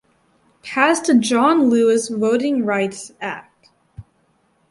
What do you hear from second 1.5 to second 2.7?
Lewis Voting